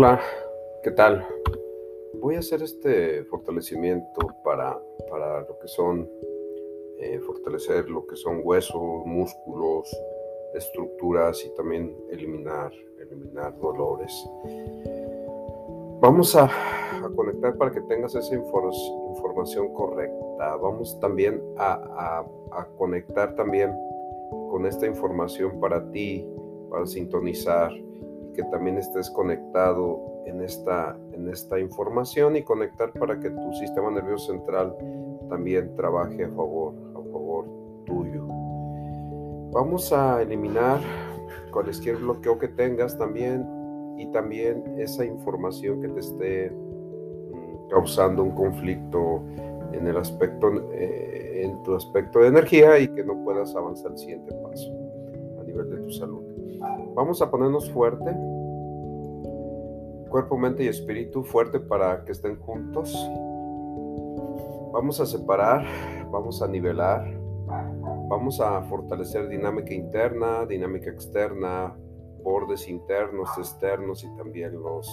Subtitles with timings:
[0.00, 0.20] Hola,
[0.84, 1.26] ¿qué tal?
[2.20, 4.80] Voy a hacer este fortalecimiento para,
[5.10, 6.08] para lo que son,
[7.00, 9.90] eh, fortalecer lo que son huesos, músculos,
[10.54, 12.70] estructuras y también eliminar,
[13.00, 14.12] eliminar dolores.
[16.00, 16.48] Vamos a,
[17.16, 20.54] conectar para que tengas esa información correcta.
[20.58, 23.72] Vamos también a, a conectar también
[24.48, 26.24] con esta información para ti,
[26.70, 27.72] para sintonizar
[28.38, 33.90] que también estés conectado en esta, en esta información y conectar para que tu sistema
[33.90, 34.76] nervioso central
[35.28, 37.46] también trabaje a favor, a favor
[37.84, 38.24] tuyo.
[39.50, 40.78] Vamos a eliminar
[41.50, 43.44] cualquier bloqueo que tengas también
[43.98, 49.20] y también esa información que te esté mm, causando un conflicto
[49.72, 53.98] en el aspecto eh, en tu aspecto de energía y que no puedas avanzar al
[53.98, 54.72] siguiente paso
[55.40, 56.27] a nivel de tu salud.
[56.94, 58.10] Vamos a ponernos fuerte,
[60.08, 62.94] cuerpo, mente y espíritu fuerte para que estén juntos.
[64.72, 65.64] Vamos a separar,
[66.10, 67.10] vamos a nivelar,
[68.08, 71.76] vamos a fortalecer dinámica interna, dinámica externa,
[72.22, 74.88] bordes internos, externos y también los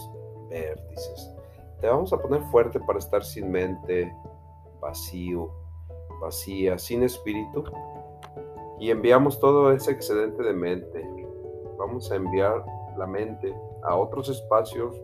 [0.49, 1.33] vértices.
[1.81, 4.13] Te vamos a poner fuerte para estar sin mente,
[4.79, 5.51] vacío,
[6.21, 7.63] vacía, sin espíritu.
[8.79, 11.24] Y enviamos todo ese excedente de mente,
[11.85, 12.65] vamos a enviar
[12.97, 14.99] la mente a otros espacios,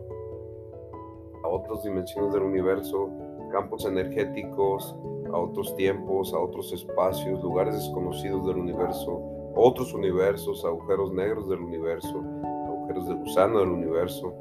[1.44, 3.08] a otras dimensiones del universo,
[3.52, 4.96] campos energéticos,
[5.32, 9.20] a otros tiempos, a otros espacios, lugares desconocidos del universo,
[9.54, 12.20] otros universos, agujeros negros del universo,
[12.66, 14.34] agujeros de gusano del universo,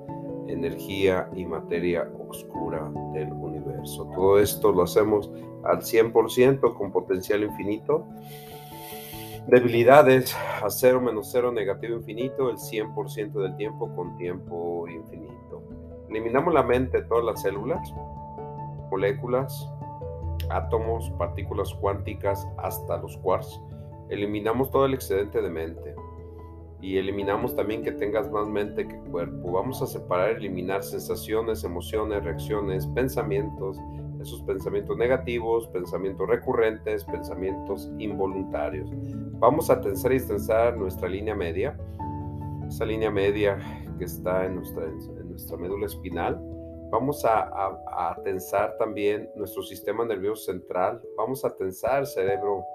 [0.48, 4.10] energía y materia oscura del universo.
[4.16, 5.32] Todo esto lo hacemos
[5.64, 8.04] al 100% con potencial infinito
[9.52, 15.62] Debilidades a cero menos cero negativo infinito el 100% del tiempo con tiempo infinito.
[16.10, 17.94] Eliminamos la mente de todas las células,
[18.90, 19.70] moléculas,
[20.50, 23.60] átomos, partículas cuánticas hasta los quarks.
[24.10, 25.96] Eliminamos todo el excedente de mente
[26.80, 29.52] y eliminamos también que tengas más mente que cuerpo.
[29.52, 33.78] Vamos a separar, eliminar sensaciones, emociones, reacciones, pensamientos,
[34.22, 38.90] esos pensamientos negativos, pensamientos recurrentes, pensamientos involuntarios.
[39.40, 41.78] Vamos a tensar y tensar nuestra línea media,
[42.68, 43.58] esa línea media
[43.98, 46.40] que está en nuestra, en nuestra médula espinal.
[46.92, 51.02] Vamos a, tensar también nuestro sistema nervioso central.
[51.16, 52.66] Vamos a tensar cerebro,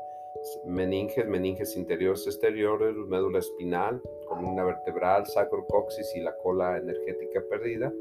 [0.64, 7.92] meninges, meninges interiores, exteriores, médula espinal, columna vertebral, sacrocoxis y la cola energética perdida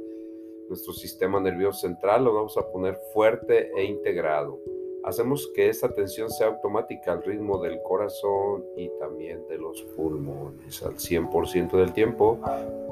[0.67, 4.59] nuestro sistema nervioso central lo vamos a poner fuerte e integrado.
[5.03, 10.81] Hacemos que esa tensión sea automática al ritmo del corazón y también de los pulmones
[10.81, 12.39] al 100% del tiempo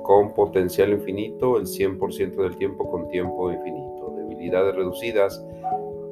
[0.04, 4.14] con potencial infinito, el 100% del tiempo con tiempo infinito.
[4.16, 5.44] Debilidades reducidas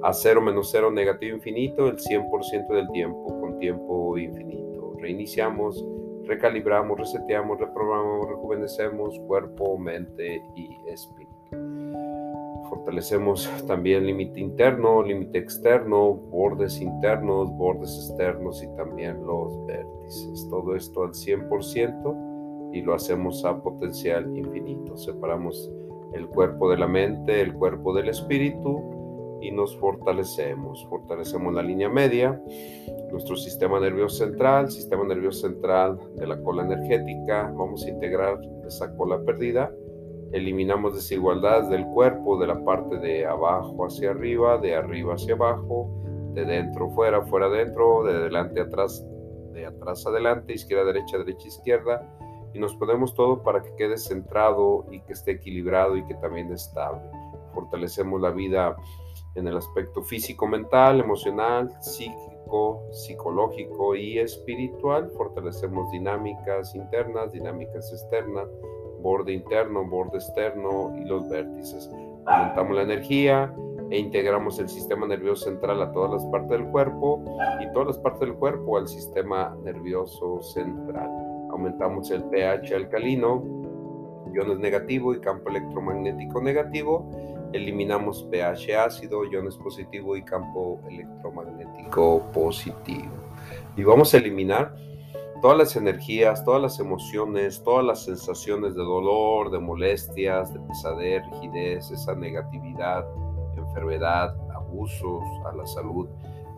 [0.02, 4.96] a 0 menos 0 negativo infinito, el 100% del tiempo con tiempo infinito.
[4.98, 5.86] Reiniciamos,
[6.24, 11.21] recalibramos, reseteamos, reprogramamos, rejuvenecemos cuerpo, mente y espíritu.
[12.72, 20.48] Fortalecemos también límite interno, límite externo, bordes internos, bordes externos y también los vértices.
[20.50, 24.96] Todo esto al 100% y lo hacemos a potencial infinito.
[24.96, 25.70] Separamos
[26.14, 30.88] el cuerpo de la mente, el cuerpo del espíritu y nos fortalecemos.
[30.90, 32.42] Fortalecemos la línea media,
[33.12, 37.52] nuestro sistema nervioso central, sistema nervioso central de la cola energética.
[37.54, 39.70] Vamos a integrar esa cola perdida
[40.34, 45.90] Eliminamos desigualdades del cuerpo, de la parte de abajo hacia arriba, de arriba hacia abajo,
[46.34, 49.06] de dentro fuera, fuera adentro, de delante atrás,
[49.52, 52.10] de atrás adelante, izquierda derecha, derecha izquierda.
[52.54, 56.52] Y nos ponemos todo para que quede centrado y que esté equilibrado y que también
[56.54, 57.02] estable.
[57.54, 58.76] Fortalecemos la vida
[59.36, 65.12] en el aspecto físico, mental, emocional, psíquico, psicológico y espiritual.
[65.18, 68.48] Fortalecemos dinámicas internas, dinámicas externas
[69.02, 71.90] borde interno, borde externo y los vértices.
[72.26, 73.54] Aumentamos la energía
[73.90, 77.22] e integramos el sistema nervioso central a todas las partes del cuerpo
[77.62, 81.10] y todas las partes del cuerpo al sistema nervioso central.
[81.52, 83.44] Aumentamos el pH alcalino,
[84.34, 87.10] iones negativo y campo electromagnético negativo.
[87.52, 93.12] Eliminamos pH ácido, iones positivo y campo electromagnético positivo.
[93.76, 94.74] Y vamos a eliminar
[95.42, 101.24] todas las energías, todas las emociones, todas las sensaciones de dolor, de molestias, de pesadez,
[101.32, 103.06] rigidez, esa negatividad,
[103.58, 106.08] enfermedad, abusos a la salud.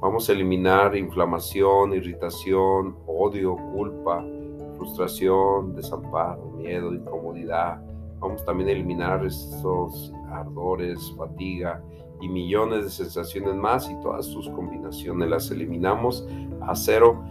[0.01, 4.24] Vamos a eliminar inflamación, irritación, odio, culpa,
[4.75, 7.81] frustración, desamparo, miedo, incomodidad.
[8.19, 11.81] Vamos también a eliminar esos ardores, fatiga
[12.24, 16.25] y millones de sensaciones más y todas sus combinaciones las eliminamos
[16.62, 17.22] a cero,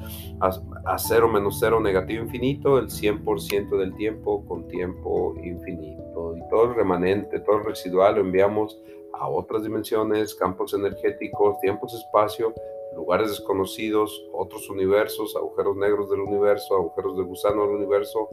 [0.41, 6.37] a, cero menos cero negativo infinito el 100% del tiempo con tiempo infinito.
[6.37, 8.79] Y todo el remanente, todo el residual lo enviamos
[9.15, 12.53] a otras dimensiones, campos energéticos, tiempos, espacio,
[12.95, 18.29] lugares desconocidos, otros universos, agujeros negros del universo, agujeros de gusano del universo,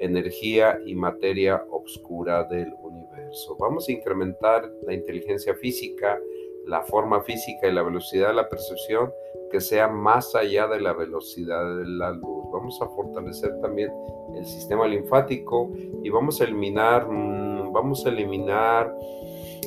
[0.00, 2.89] energía y materia oscura del universo.
[3.58, 6.18] Vamos a incrementar la inteligencia física,
[6.66, 9.10] la forma física y la velocidad de la percepción
[9.50, 12.44] que sea más allá de la velocidad de la luz.
[12.52, 13.90] Vamos a fortalecer también
[14.36, 15.70] el sistema linfático
[16.02, 18.94] y vamos a eliminar, mm, vamos a eliminar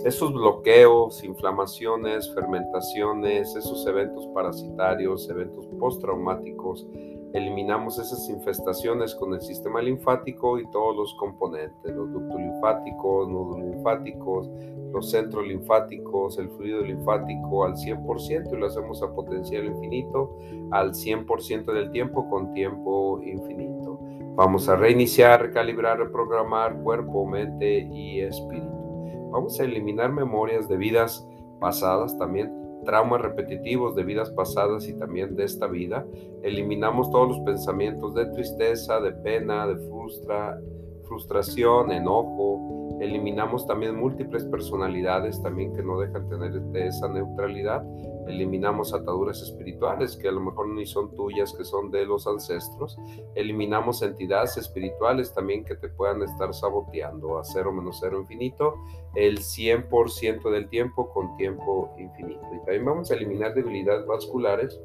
[0.05, 6.87] esos bloqueos, inflamaciones, fermentaciones, esos eventos parasitarios, eventos postraumáticos,
[7.33, 13.71] eliminamos esas infestaciones con el sistema linfático y todos los componentes, los ductos linfáticos, nódulos
[13.71, 14.49] linfáticos,
[14.91, 20.37] los centros linfáticos, el fluido linfático al 100% y lo hacemos a potencial infinito
[20.71, 23.99] al 100% del tiempo con tiempo infinito.
[24.35, 29.29] Vamos a reiniciar, recalibrar, reprogramar cuerpo, mente y espíritu.
[29.31, 31.27] Vamos a eliminar memorias de vidas
[31.59, 32.51] pasadas también,
[32.83, 36.05] traumas repetitivos de vidas pasadas y también de esta vida.
[36.41, 40.59] Eliminamos todos los pensamientos de tristeza, de pena, de frustra,
[41.07, 47.83] frustración, enojo, Eliminamos también múltiples personalidades también que no dejan tener esa neutralidad.
[48.27, 52.97] Eliminamos ataduras espirituales que a lo mejor ni son tuyas, que son de los ancestros.
[53.35, 58.75] Eliminamos entidades espirituales también que te puedan estar saboteando a cero menos cero infinito
[59.15, 62.41] el 100% del tiempo con tiempo infinito.
[62.53, 64.79] Y también vamos a eliminar debilidades vasculares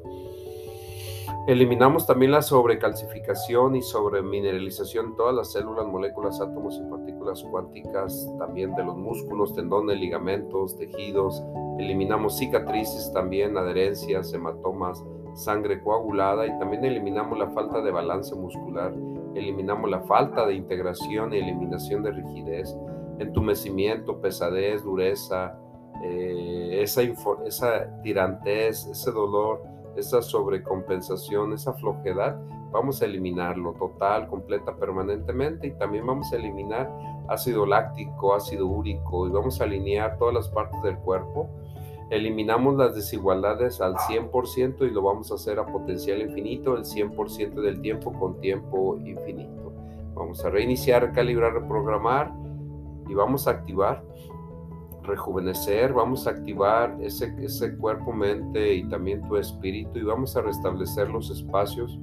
[1.49, 8.31] Eliminamos también la sobrecalcificación y sobremineralización de todas las células, moléculas, átomos y partículas cuánticas,
[8.37, 11.43] también de los músculos, tendones, ligamentos, tejidos.
[11.79, 15.03] Eliminamos cicatrices también, adherencias, hematomas,
[15.33, 18.93] sangre coagulada y también eliminamos la falta de balance muscular.
[19.33, 22.77] Eliminamos la falta de integración y eliminación de rigidez,
[23.17, 25.57] entumecimiento, pesadez, dureza,
[26.03, 27.01] eh, esa,
[27.43, 32.37] esa tirantez, ese dolor esa sobrecompensación, esa flojedad,
[32.71, 36.91] vamos a eliminarlo total, completa, permanentemente y también vamos a eliminar
[37.27, 41.49] ácido láctico, ácido úrico y vamos a alinear todas las partes del cuerpo.
[42.09, 47.61] Eliminamos las desigualdades al 100% y lo vamos a hacer a potencial infinito el 100%
[47.61, 49.71] del tiempo con tiempo infinito.
[50.15, 52.33] Vamos a reiniciar, calibrar, reprogramar
[53.07, 54.03] y vamos a activar
[55.09, 60.41] rejuvenecer, vamos a activar ese, ese cuerpo, mente y también tu espíritu y vamos a
[60.41, 61.99] restablecer los espacios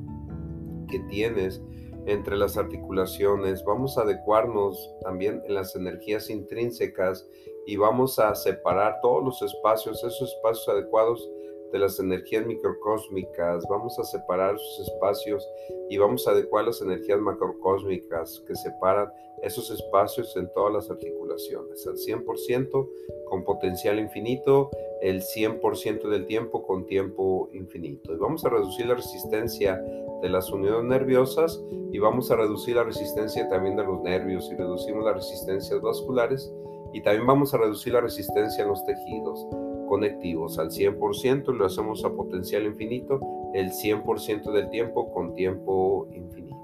[0.89, 1.63] que tienes
[2.07, 7.29] entre las articulaciones, vamos a adecuarnos también en las energías intrínsecas
[7.67, 11.29] y vamos a separar todos los espacios, esos espacios adecuados
[11.73, 15.49] de las energías microcósmicas, vamos a separar esos espacios
[15.89, 19.11] y vamos a adecuar las energías macrocósmicas que separan
[19.43, 22.89] esos espacios en todas las articulaciones, al 100%
[23.29, 24.71] con potencial infinito,
[25.03, 28.15] el 100% del tiempo con tiempo infinito.
[28.15, 29.83] Y vamos a reducir la resistencia
[30.23, 31.63] de las uniones nerviosas
[31.93, 34.49] y vamos a reducir la resistencia también de los nervios.
[34.51, 36.51] Y reducimos las resistencias vasculares
[36.93, 39.47] y también vamos a reducir la resistencia en los tejidos
[39.87, 43.21] conectivos al 100% y lo hacemos a potencial infinito
[43.55, 46.57] el 100% del tiempo con tiempo infinito.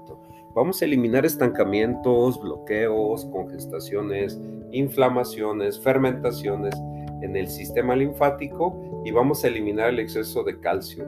[0.55, 4.39] Vamos a eliminar estancamientos, bloqueos, congestaciones,
[4.71, 6.75] inflamaciones, fermentaciones
[7.23, 11.07] en el sistema linfático y vamos a eliminar el exceso de calcio,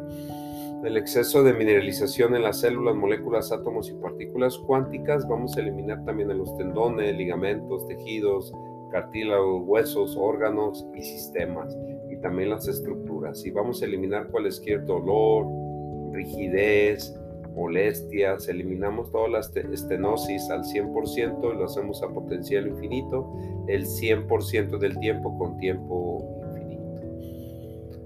[0.83, 5.27] el exceso de mineralización en las células, moléculas, átomos y partículas cuánticas.
[5.27, 8.51] Vamos a eliminar también en los tendones, ligamentos, tejidos,
[8.91, 11.77] cartílagos, huesos, órganos y sistemas
[12.25, 13.45] también las estructuras.
[13.45, 15.45] Y vamos a eliminar cualquier dolor,
[16.11, 17.15] rigidez,
[17.53, 23.31] molestias, eliminamos toda la estenosis al 100% y lo hacemos a potencial infinito,
[23.67, 27.99] el 100% del tiempo con tiempo infinito.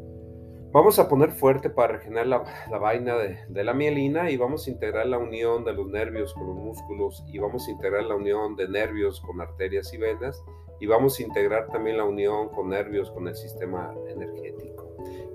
[0.74, 4.70] Vamos a poner fuerte para regenerar la, vaina de, de, la mielina y vamos a
[4.70, 8.58] integrar la unión de los nervios con los músculos y vamos a integrar la unión
[8.58, 10.44] de nervios con arterias y venas
[10.80, 14.89] y vamos a integrar también la unión con nervios con el sistema energético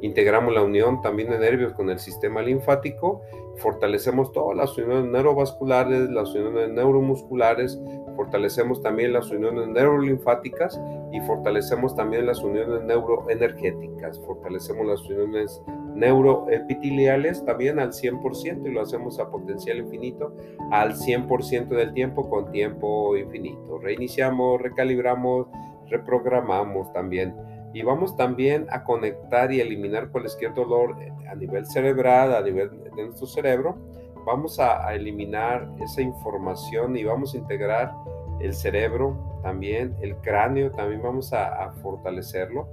[0.04, 3.22] integramos la unión también de nervios con el sistema linfático,
[3.56, 7.80] fortalecemos todas las uniones neurovasculares, las uniones neuromusculares,
[8.14, 10.78] fortalecemos también las uniones neurolinfáticas
[11.10, 15.62] y fortalecemos también las uniones neuroenergéticas, fortalecemos las uniones
[15.94, 20.36] neuroepiteliales también al 100% y lo hacemos a potencial infinito
[20.70, 23.78] al 100% del tiempo con tiempo infinito.
[23.78, 25.46] Reiniciamos, recalibramos,
[25.88, 27.34] reprogramamos también.
[27.74, 30.96] Y vamos también a conectar y eliminar cualquier dolor
[31.28, 33.76] a nivel cerebral, a nivel de nuestro cerebro.
[34.24, 37.92] Vamos a, eliminar esa información y vamos a integrar
[38.40, 42.66] el cerebro también, el cráneo también vamos a, a fortalecerlo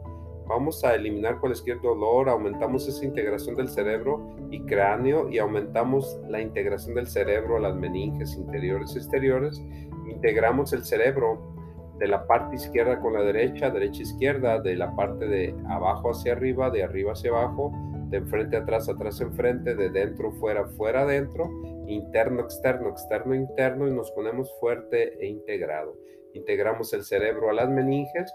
[0.52, 6.42] vamos a eliminar cualquier dolor, aumentamos esa integración del cerebro y cráneo y aumentamos la
[6.42, 9.62] integración del cerebro a las meninges interiores y exteriores.
[10.10, 11.56] Integramos el cerebro
[12.02, 16.32] de la parte izquierda con la derecha, derecha izquierda, de la parte de abajo hacia
[16.32, 17.72] arriba, de arriba hacia abajo,
[18.10, 21.48] de enfrente atrás, atrás enfrente, de dentro fuera, fuera adentro,
[21.86, 25.96] interno externo, externo interno y nos ponemos fuerte e integrado.
[26.34, 28.34] Integramos el cerebro a las meninges,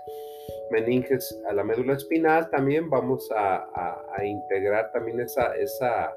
[0.71, 3.67] meninges a la médula espinal, también vamos a,
[4.25, 6.15] integrar también esa, esa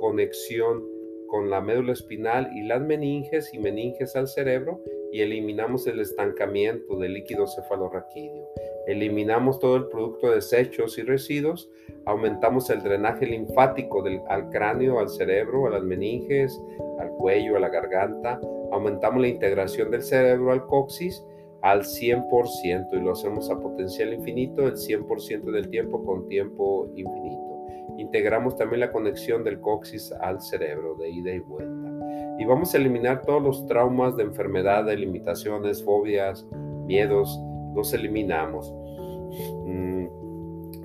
[0.00, 0.82] conexión
[1.28, 4.80] con la médula espinal y las meninges y meninges al cerebro
[5.16, 8.50] y eliminamos el estancamiento del líquido cefalorraquídeo.
[8.86, 11.70] Eliminamos todo el producto de desechos y residuos,
[12.04, 16.60] aumentamos el drenaje linfático del, al cráneo, al cerebro, a las meninges,
[17.00, 18.38] al cuello, a la garganta,
[18.72, 21.24] aumentamos la integración del cerebro al coxis
[21.62, 27.96] al 100% y lo hacemos a potencial infinito el 100% del tiempo con tiempo infinito.
[27.96, 31.85] Integramos también la conexión del coxis al cerebro de ida y vuelta.
[32.38, 36.46] Y vamos a eliminar todos los traumas de enfermedad, de limitaciones, fobias,
[36.86, 37.40] miedos,
[37.74, 38.72] los eliminamos.
[39.64, 40.06] Mm,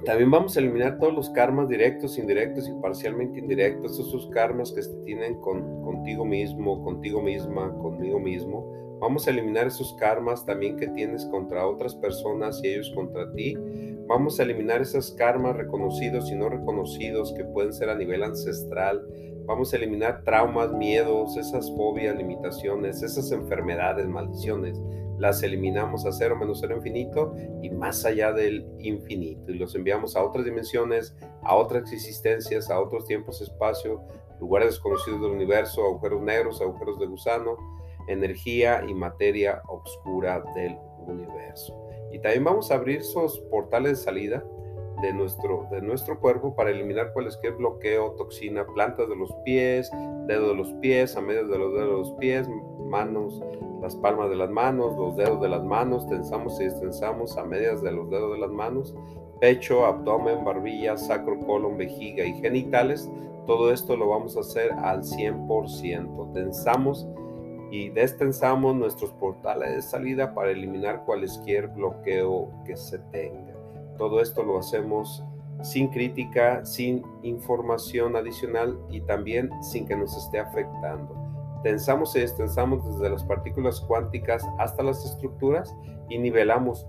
[0.05, 4.81] también vamos a eliminar todos los karmas directos, indirectos y parcialmente indirectos, esos karmas que
[4.81, 8.65] se tienen con, contigo mismo, contigo misma, conmigo mismo.
[8.99, 13.55] Vamos a eliminar esos karmas también que tienes contra otras personas y ellos contra ti.
[14.11, 19.07] Vamos a eliminar esos karmas reconocidos y no reconocidos que pueden ser a nivel ancestral.
[19.45, 24.77] Vamos a eliminar traumas, miedos, esas fobias, limitaciones, esas enfermedades, maldiciones
[25.17, 30.17] las eliminamos a cero menos cero infinito y más allá del infinito y los enviamos
[30.17, 34.01] a otras dimensiones, a otras existencias, a otros tiempos, espacio,
[34.41, 37.55] lugares desconocidos del universo, agujeros negros, agujeros de gusano,
[38.09, 40.75] energía y materia oscura del
[41.07, 41.90] universo.
[42.11, 44.43] Y también vamos a abrir esos portales de salida
[45.01, 49.89] de nuestro, de nuestro cuerpo para eliminar cualquier bloqueo, toxina, plantas de los pies,
[50.27, 52.49] dedos de los pies, a medio de los dedos de los pies,
[52.87, 53.41] manos,
[53.81, 57.81] las palmas de las manos, los dedos de las manos, tensamos y destensamos a medias
[57.81, 58.95] de los dedos de las manos,
[59.39, 63.09] pecho, abdomen, barbilla, sacro, colon, vejiga y genitales.
[63.47, 66.33] Todo esto lo vamos a hacer al 100%.
[66.33, 67.07] Tensamos
[67.71, 73.55] y destensamos nuestros portales de salida para eliminar cualquier bloqueo que se tenga.
[73.97, 75.23] Todo esto lo hacemos
[75.63, 81.15] sin crítica, sin información adicional y también sin que nos esté afectando.
[81.63, 85.73] Tensamos y destensamos desde las partículas cuánticas hasta las estructuras
[86.09, 86.85] y nivelamos.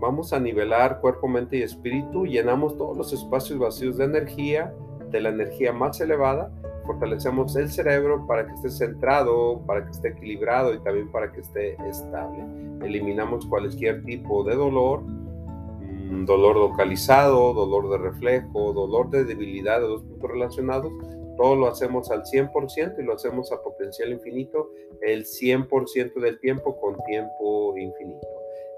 [0.00, 4.74] Vamos a nivelar cuerpo, mente y espíritu, llenamos todos los espacios vacíos de energía,
[5.10, 6.50] de la energía más elevada,
[6.86, 11.40] fortalecemos el cerebro para que esté centrado, para que esté equilibrado y también para que
[11.40, 12.44] esté estable.
[12.82, 19.88] Eliminamos cualquier tipo de dolor, mm, dolor localizado, dolor de reflejo, dolor de debilidad de
[19.88, 20.92] los puntos relacionados
[21.36, 24.70] todo lo hacemos al 100% y lo hacemos a potencial infinito
[25.02, 28.26] el 100% del tiempo con tiempo infinito.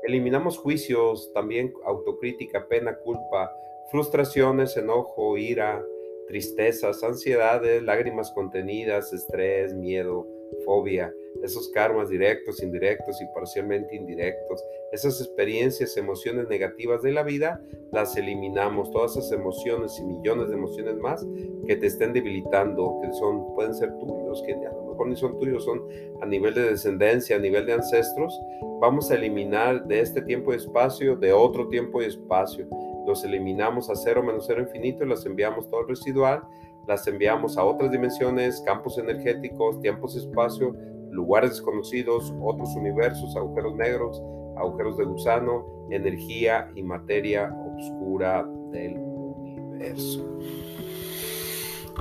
[0.03, 3.53] Eliminamos juicios, también autocrítica, pena, culpa,
[3.91, 5.85] frustraciones, enojo, ira,
[6.29, 10.27] tristezas, ansiedades, lágrimas contenidas, estrés, miedo,
[10.65, 17.61] fobia, esos karmas directos, indirectos y parcialmente indirectos, esas experiencias, emociones negativas de la vida,
[17.93, 21.27] las eliminamos, todas esas emociones y millones de emociones más
[21.67, 25.39] que te estén debilitando, que son, pueden ser tuyos, que a lo mejor ni son
[25.39, 25.83] tuyos, son
[26.21, 28.39] a nivel de descendencia, a nivel de ancestros,
[28.81, 32.67] vamos a eliminar de este tiempo y espacio, de otro tiempo y espacio,
[33.09, 36.43] los eliminamos a cero menos cero infinito y los enviamos todo residual
[36.89, 40.75] las enviamos a otras dimensiones, campos energéticos, tiempos, espacio,
[41.11, 44.23] lugares desconocidos, otros universos, agujeros negros,
[44.57, 50.27] agujeros de gusano, energía y materia oscura del universo.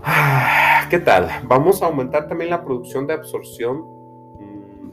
[0.01, 1.27] Ah, ¿Qué tal?
[1.43, 3.85] Vamos a aumentar también la producción de absorción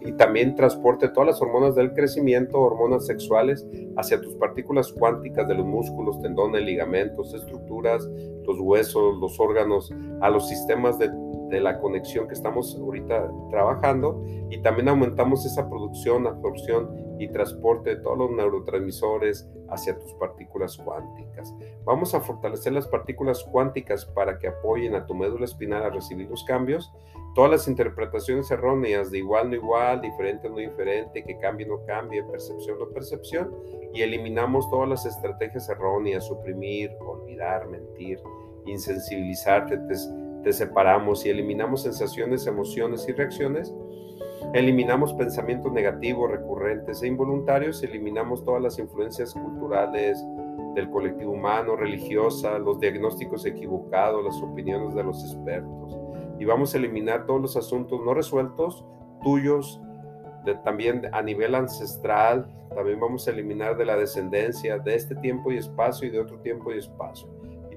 [0.04, 5.54] y también transporte todas las hormonas del crecimiento, hormonas sexuales, hacia tus partículas cuánticas de
[5.54, 8.06] los músculos, tendones, ligamentos, estructuras,
[8.46, 11.10] los huesos, los órganos, a los sistemas de
[11.54, 17.90] de la conexión que estamos ahorita trabajando y también aumentamos esa producción, absorción y transporte
[17.90, 21.54] de todos los neurotransmisores hacia tus partículas cuánticas.
[21.84, 26.28] Vamos a fortalecer las partículas cuánticas para que apoyen a tu médula espinal a recibir
[26.28, 26.92] los cambios.
[27.34, 32.22] Todas las interpretaciones erróneas de igual no igual, diferente no diferente, que cambie no cambie,
[32.22, 33.52] percepción no percepción,
[33.92, 38.20] y eliminamos todas las estrategias erróneas, suprimir, olvidar, mentir,
[38.66, 39.78] insensibilizarte,
[40.44, 43.74] te separamos y eliminamos sensaciones, emociones y reacciones,
[44.52, 50.24] eliminamos pensamientos negativos, recurrentes e involuntarios, eliminamos todas las influencias culturales
[50.76, 56.03] del colectivo humano, religiosa, los diagnósticos equivocados, las opiniones de los expertos.
[56.38, 58.84] Y vamos a eliminar todos los asuntos no resueltos,
[59.22, 59.80] tuyos,
[60.64, 65.56] también a nivel ancestral, también vamos a eliminar de la descendencia, de este tiempo y
[65.56, 67.28] espacio y de otro tiempo y espacio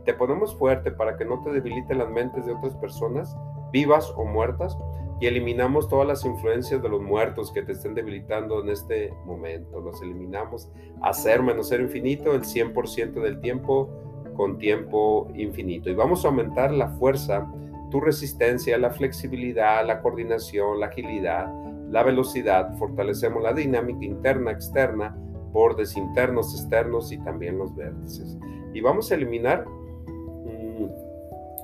[0.08, 3.36] te ponemos fuerte para que no te debiliten las mentes de otras personas,
[3.74, 4.78] vivas o muertas,
[5.20, 9.82] y eliminamos todas las influencias de los muertos que te estén debilitando en este momento.
[9.82, 10.72] Los eliminamos
[11.02, 13.90] a ser menos ser infinito el 100% del tiempo
[14.38, 15.90] con tiempo infinito.
[15.90, 17.52] Y vamos a aumentar la fuerza,
[17.90, 21.48] tu resistencia, la flexibilidad, la coordinación, la agilidad,
[21.90, 22.76] la velocidad.
[22.78, 25.16] Fortalecemos la dinámica interna, externa,
[25.52, 28.38] bordes internos, externos y también los vértices.
[28.74, 29.66] Y vamos a eliminar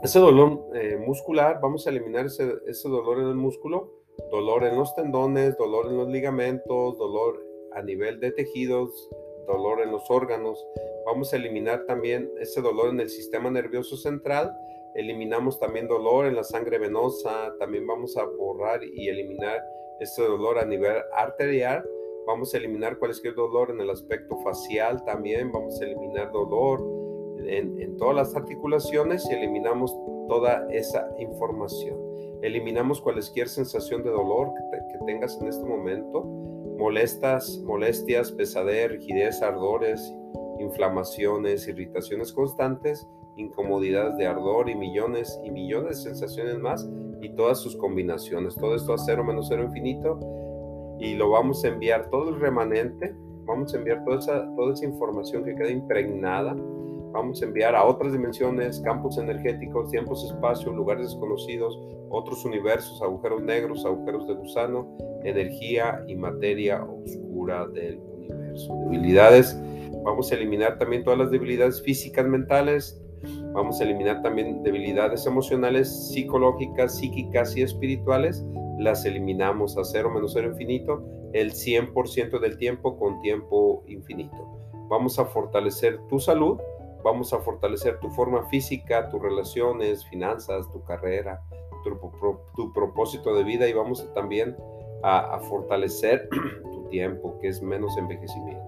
[0.04, 4.94] ese dolor eh, muscular, vamos a eliminar ese dolor en el músculo, dolor en los
[4.96, 7.42] tendones, dolor en los ligamentos, dolor
[7.74, 9.10] a nivel de tejidos,
[9.48, 10.62] dolor en los órganos.
[11.06, 14.54] Vamos a eliminar también ese dolor en el sistema nervioso central.
[14.96, 17.54] Eliminamos también dolor en la sangre venosa.
[17.60, 19.64] También vamos a borrar y eliminar
[20.00, 21.84] ese dolor a nivel arterial.
[22.26, 25.52] Vamos a eliminar cualquier dolor en el aspecto facial también.
[25.52, 26.82] Vamos a eliminar dolor
[27.48, 29.96] en, todas las articulaciones y eliminamos
[30.28, 31.98] toda esa información.
[32.42, 36.24] Eliminamos cualquier sensación de dolor que, tengas en este momento,
[36.78, 40.14] molestas, molestias, pesadez, rigidez, ardores,
[40.60, 43.06] inflamaciones, irritaciones constantes,
[43.38, 46.90] incomodidades de ardor y millones y millones de sensaciones más
[47.22, 48.56] y todas sus combinaciones.
[48.56, 50.20] Todo esto a cero menos cero infinito
[51.00, 53.16] y lo vamos a enviar todo el remanente,
[53.46, 56.56] vamos a enviar toda esa, toda esa información que queda impregnada
[57.14, 63.42] vamos a enviar a otras dimensiones, campos energéticos, tiempos, espacio, lugares desconocidos, otros universos, agujeros
[63.44, 68.76] negros, agujeros de gusano, energía y materia oscura del universo.
[68.86, 69.56] Debilidades,
[70.04, 73.00] vamos a eliminar también todas las debilidades físicas, mentales,
[73.54, 78.46] vamos a eliminar también debilidades emocionales, psicológicas, psíquicas y espirituales,
[78.80, 84.60] las eliminamos a cero menos cero infinito, el 100% del tiempo con tiempo infinito.
[84.90, 86.60] Vamos a fortalecer tu salud,
[87.04, 91.42] Vamos a fortalecer tu forma física, tus relaciones, finanzas, tu carrera,
[91.84, 94.56] tu, propósito de vida y vamos también
[95.04, 96.30] a, fortalecer
[96.72, 98.64] tu tiempo, que es menos envejecimiento.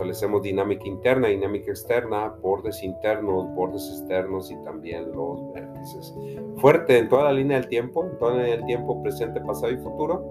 [0.00, 6.14] Fortalecemos dinámica interna, dinámica externa, bordes internos, bordes externos y también los vértices.
[6.56, 9.70] Fuerte en toda la línea del tiempo, en toda la línea del tiempo presente, pasado
[9.70, 10.24] y futuro.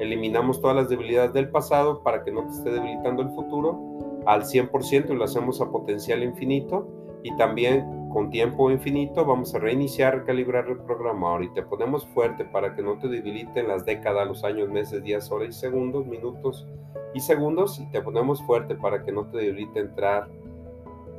[0.00, 4.42] Eliminamos todas las debilidades del pasado para que no te esté debilitando el futuro al
[4.42, 6.88] 100% y lo hacemos a potencial infinito
[7.22, 12.74] y también con tiempo infinito vamos a reiniciar, recalibrar, reprogramar y te ponemos fuerte para
[12.74, 16.66] que no te debiliten las décadas, los años, meses, días, horas y segundos, minutos
[17.14, 17.78] y segundos.
[17.78, 20.28] Y te ponemos fuerte para que no te debilite entrar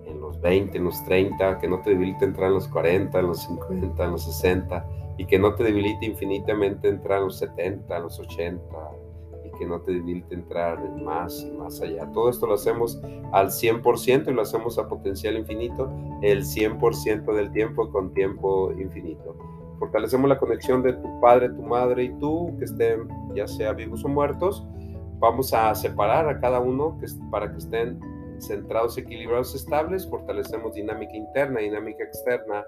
[0.06, 3.27] en los 20, en los 30, que no te debilite entrar en los 40, en
[3.27, 4.86] los 50, en los 60
[5.17, 8.63] y que no te debilite infinitamente entrar en los 70, en los 80,
[9.58, 12.12] que no te debilite entrar en más y más allá.
[12.12, 17.52] Todo esto lo hacemos al 100% y lo hacemos a potencial infinito, el 100% del
[17.52, 19.36] tiempo con tiempo infinito.
[19.80, 24.06] Fortalecemos la conexión de tu padre, tu madre y tú, que estén ya sea vivos
[24.06, 24.66] o muertos.
[25.20, 26.98] Vamos a separar a cada uno
[27.32, 28.00] para que estén
[28.39, 30.08] centrados, equilibrados, estables.
[30.10, 32.63] Fortalecemos dinámica interna, dinámica externa,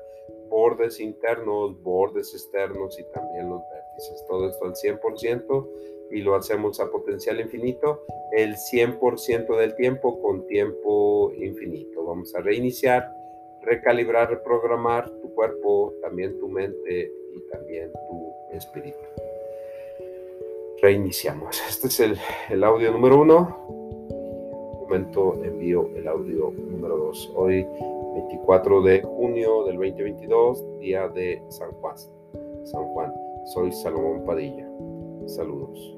[0.49, 4.25] bordes internos, bordes externos y también los vértices.
[4.27, 5.69] Todo esto al 100%
[6.11, 12.05] y lo hacemos a potencial infinito el 100% del tiempo con tiempo infinito.
[12.05, 13.11] Vamos a reiniciar,
[13.61, 18.97] recalibrar, reprogramar tu cuerpo, también tu mente y también tu espíritu.
[20.81, 21.61] Reiniciamos.
[21.69, 22.17] Este es el,
[22.49, 23.65] el audio número uno.
[23.69, 27.31] Un momento envío el audio número dos.
[27.35, 27.65] Hoy
[28.15, 31.95] 24 de junio del 2022, día de San Juan.
[32.63, 33.13] San Juan.
[33.53, 34.67] Soy Salomón Padilla.
[35.27, 35.97] Saludos.